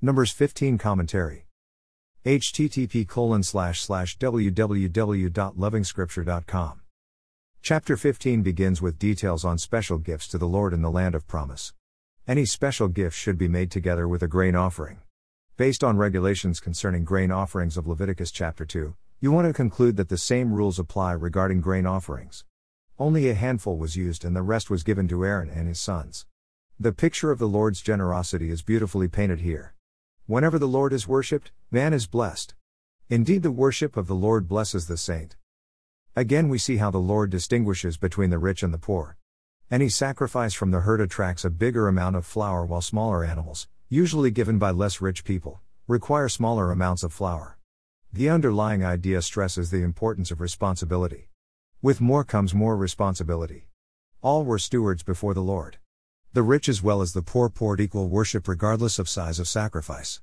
Numbers 0.00 0.30
15 0.30 0.78
Commentary. 0.78 1.46
http 2.24 3.08
colon 3.08 3.42
slash 3.42 3.80
slash 3.80 4.16
www.lovingscripture.com. 4.18 6.80
Chapter 7.62 7.96
15 7.96 8.42
begins 8.44 8.80
with 8.80 9.00
details 9.00 9.44
on 9.44 9.58
special 9.58 9.98
gifts 9.98 10.28
to 10.28 10.38
the 10.38 10.46
Lord 10.46 10.72
in 10.72 10.82
the 10.82 10.90
land 10.92 11.16
of 11.16 11.26
promise. 11.26 11.72
Any 12.28 12.44
special 12.44 12.86
gift 12.86 13.16
should 13.16 13.36
be 13.36 13.48
made 13.48 13.72
together 13.72 14.06
with 14.06 14.22
a 14.22 14.28
grain 14.28 14.54
offering. 14.54 15.00
Based 15.56 15.82
on 15.82 15.96
regulations 15.96 16.60
concerning 16.60 17.02
grain 17.02 17.32
offerings 17.32 17.76
of 17.76 17.88
Leviticus 17.88 18.30
chapter 18.30 18.64
2, 18.64 18.94
you 19.18 19.32
want 19.32 19.48
to 19.48 19.52
conclude 19.52 19.96
that 19.96 20.10
the 20.10 20.16
same 20.16 20.52
rules 20.52 20.78
apply 20.78 21.10
regarding 21.10 21.60
grain 21.60 21.86
offerings. 21.86 22.44
Only 23.00 23.28
a 23.28 23.34
handful 23.34 23.76
was 23.76 23.96
used 23.96 24.24
and 24.24 24.36
the 24.36 24.42
rest 24.42 24.70
was 24.70 24.84
given 24.84 25.08
to 25.08 25.24
Aaron 25.24 25.50
and 25.50 25.66
his 25.66 25.80
sons. 25.80 26.24
The 26.78 26.92
picture 26.92 27.32
of 27.32 27.40
the 27.40 27.48
Lord's 27.48 27.82
generosity 27.82 28.50
is 28.50 28.62
beautifully 28.62 29.08
painted 29.08 29.40
here. 29.40 29.74
Whenever 30.28 30.58
the 30.58 30.68
Lord 30.68 30.92
is 30.92 31.08
worshipped, 31.08 31.52
man 31.70 31.94
is 31.94 32.06
blessed. 32.06 32.54
Indeed, 33.08 33.42
the 33.42 33.50
worship 33.50 33.96
of 33.96 34.08
the 34.08 34.14
Lord 34.14 34.46
blesses 34.46 34.86
the 34.86 34.98
saint. 34.98 35.36
Again, 36.14 36.50
we 36.50 36.58
see 36.58 36.76
how 36.76 36.90
the 36.90 36.98
Lord 36.98 37.30
distinguishes 37.30 37.96
between 37.96 38.28
the 38.28 38.36
rich 38.36 38.62
and 38.62 38.74
the 38.74 38.76
poor. 38.76 39.16
Any 39.70 39.88
sacrifice 39.88 40.52
from 40.52 40.70
the 40.70 40.80
herd 40.80 41.00
attracts 41.00 41.46
a 41.46 41.50
bigger 41.50 41.88
amount 41.88 42.14
of 42.14 42.26
flour, 42.26 42.66
while 42.66 42.82
smaller 42.82 43.24
animals, 43.24 43.68
usually 43.88 44.30
given 44.30 44.58
by 44.58 44.70
less 44.70 45.00
rich 45.00 45.24
people, 45.24 45.62
require 45.86 46.28
smaller 46.28 46.70
amounts 46.70 47.02
of 47.02 47.10
flour. 47.10 47.56
The 48.12 48.28
underlying 48.28 48.84
idea 48.84 49.22
stresses 49.22 49.70
the 49.70 49.82
importance 49.82 50.30
of 50.30 50.42
responsibility. 50.42 51.30
With 51.80 52.02
more 52.02 52.22
comes 52.22 52.52
more 52.52 52.76
responsibility. 52.76 53.70
All 54.20 54.44
were 54.44 54.58
stewards 54.58 55.02
before 55.02 55.32
the 55.32 55.40
Lord. 55.40 55.78
The 56.38 56.44
rich 56.44 56.68
as 56.68 56.84
well 56.84 57.02
as 57.02 57.14
the 57.14 57.22
poor 57.22 57.48
poured 57.48 57.80
equal 57.80 58.06
worship 58.08 58.46
regardless 58.46 59.00
of 59.00 59.08
size 59.08 59.40
of 59.40 59.48
sacrifice. 59.48 60.20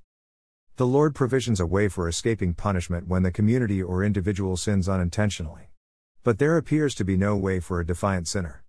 The 0.77 0.87
Lord 0.87 1.13
provisions 1.13 1.59
a 1.59 1.65
way 1.65 1.89
for 1.89 2.07
escaping 2.07 2.53
punishment 2.53 3.09
when 3.09 3.23
the 3.23 3.33
community 3.33 3.83
or 3.83 4.01
individual 4.01 4.55
sins 4.55 4.87
unintentionally. 4.87 5.71
But 6.23 6.39
there 6.39 6.55
appears 6.55 6.95
to 6.95 7.03
be 7.03 7.17
no 7.17 7.35
way 7.35 7.59
for 7.59 7.81
a 7.81 7.85
defiant 7.85 8.29
sinner. 8.29 8.63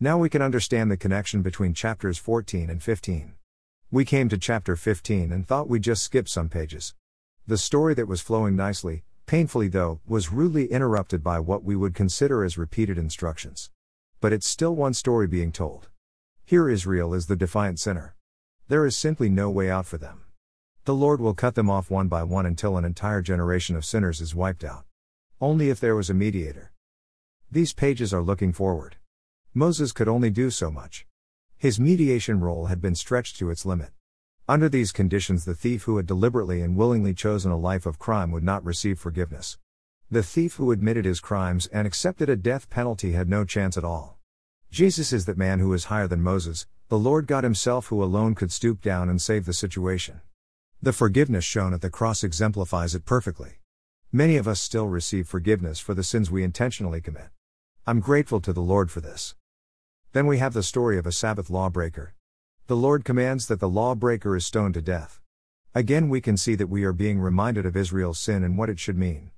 Now 0.00 0.18
we 0.18 0.28
can 0.28 0.42
understand 0.42 0.90
the 0.90 0.96
connection 0.96 1.40
between 1.40 1.72
chapters 1.72 2.18
14 2.18 2.68
and 2.68 2.82
15. 2.82 3.34
We 3.92 4.04
came 4.04 4.28
to 4.30 4.36
chapter 4.36 4.74
15 4.74 5.30
and 5.30 5.46
thought 5.46 5.68
we'd 5.68 5.82
just 5.82 6.02
skip 6.02 6.28
some 6.28 6.48
pages. 6.48 6.96
The 7.46 7.58
story 7.58 7.94
that 7.94 8.08
was 8.08 8.20
flowing 8.20 8.56
nicely, 8.56 9.04
painfully 9.24 9.68
though, 9.68 10.00
was 10.04 10.32
rudely 10.32 10.66
interrupted 10.66 11.22
by 11.22 11.38
what 11.38 11.62
we 11.62 11.76
would 11.76 11.94
consider 11.94 12.42
as 12.42 12.58
repeated 12.58 12.98
instructions. 12.98 13.70
But 14.20 14.32
it's 14.32 14.48
still 14.48 14.74
one 14.74 14.94
story 14.94 15.28
being 15.28 15.52
told. 15.52 15.90
Here 16.48 16.70
Israel 16.70 17.12
is 17.12 17.26
the 17.26 17.36
defiant 17.36 17.78
sinner. 17.78 18.16
There 18.68 18.86
is 18.86 18.96
simply 18.96 19.28
no 19.28 19.50
way 19.50 19.70
out 19.70 19.84
for 19.84 19.98
them. 19.98 20.22
The 20.86 20.94
Lord 20.94 21.20
will 21.20 21.34
cut 21.34 21.54
them 21.56 21.68
off 21.68 21.90
one 21.90 22.08
by 22.08 22.22
one 22.22 22.46
until 22.46 22.78
an 22.78 22.86
entire 22.86 23.20
generation 23.20 23.76
of 23.76 23.84
sinners 23.84 24.22
is 24.22 24.34
wiped 24.34 24.64
out. 24.64 24.86
Only 25.42 25.68
if 25.68 25.78
there 25.78 25.94
was 25.94 26.08
a 26.08 26.14
mediator. 26.14 26.72
These 27.50 27.74
pages 27.74 28.14
are 28.14 28.22
looking 28.22 28.54
forward. 28.54 28.96
Moses 29.52 29.92
could 29.92 30.08
only 30.08 30.30
do 30.30 30.48
so 30.48 30.70
much. 30.70 31.04
His 31.58 31.78
mediation 31.78 32.40
role 32.40 32.68
had 32.68 32.80
been 32.80 32.94
stretched 32.94 33.36
to 33.40 33.50
its 33.50 33.66
limit. 33.66 33.90
Under 34.48 34.70
these 34.70 34.90
conditions, 34.90 35.44
the 35.44 35.54
thief 35.54 35.82
who 35.82 35.98
had 35.98 36.06
deliberately 36.06 36.62
and 36.62 36.76
willingly 36.76 37.12
chosen 37.12 37.52
a 37.52 37.58
life 37.58 37.84
of 37.84 37.98
crime 37.98 38.30
would 38.30 38.42
not 38.42 38.64
receive 38.64 38.98
forgiveness. 38.98 39.58
The 40.10 40.22
thief 40.22 40.54
who 40.54 40.72
admitted 40.72 41.04
his 41.04 41.20
crimes 41.20 41.66
and 41.66 41.86
accepted 41.86 42.30
a 42.30 42.36
death 42.36 42.70
penalty 42.70 43.12
had 43.12 43.28
no 43.28 43.44
chance 43.44 43.76
at 43.76 43.84
all. 43.84 44.17
Jesus 44.70 45.12
is 45.12 45.24
that 45.24 45.38
man 45.38 45.60
who 45.60 45.72
is 45.72 45.84
higher 45.86 46.06
than 46.06 46.22
Moses, 46.22 46.66
the 46.88 46.98
Lord 46.98 47.26
God 47.26 47.42
Himself 47.42 47.86
who 47.86 48.02
alone 48.02 48.34
could 48.34 48.52
stoop 48.52 48.82
down 48.82 49.08
and 49.08 49.20
save 49.20 49.46
the 49.46 49.52
situation. 49.54 50.20
The 50.82 50.92
forgiveness 50.92 51.44
shown 51.44 51.72
at 51.72 51.80
the 51.80 51.90
cross 51.90 52.22
exemplifies 52.22 52.94
it 52.94 53.06
perfectly. 53.06 53.58
Many 54.12 54.36
of 54.36 54.46
us 54.46 54.60
still 54.60 54.86
receive 54.86 55.26
forgiveness 55.26 55.80
for 55.80 55.94
the 55.94 56.04
sins 56.04 56.30
we 56.30 56.44
intentionally 56.44 57.00
commit. 57.00 57.28
I'm 57.86 58.00
grateful 58.00 58.40
to 58.42 58.52
the 58.52 58.60
Lord 58.60 58.90
for 58.90 59.00
this. 59.00 59.34
Then 60.12 60.26
we 60.26 60.38
have 60.38 60.52
the 60.52 60.62
story 60.62 60.98
of 60.98 61.06
a 61.06 61.12
Sabbath 61.12 61.48
lawbreaker. 61.48 62.14
The 62.66 62.76
Lord 62.76 63.04
commands 63.04 63.46
that 63.46 63.60
the 63.60 63.68
lawbreaker 63.68 64.36
is 64.36 64.46
stoned 64.46 64.74
to 64.74 64.82
death. 64.82 65.20
Again, 65.74 66.10
we 66.10 66.20
can 66.20 66.36
see 66.36 66.54
that 66.54 66.68
we 66.68 66.84
are 66.84 66.92
being 66.92 67.18
reminded 67.18 67.64
of 67.64 67.76
Israel's 67.76 68.18
sin 68.18 68.44
and 68.44 68.58
what 68.58 68.68
it 68.68 68.78
should 68.78 68.98
mean. 68.98 69.30